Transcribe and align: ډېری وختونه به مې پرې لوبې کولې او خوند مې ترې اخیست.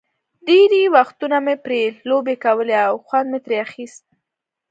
ډېری 0.47 0.83
وختونه 0.95 1.37
به 1.39 1.43
مې 1.45 1.55
پرې 1.63 1.81
لوبې 2.09 2.35
کولې 2.43 2.75
او 2.87 2.93
خوند 3.05 3.27
مې 3.31 3.39
ترې 3.45 3.57
اخیست. 3.65 4.03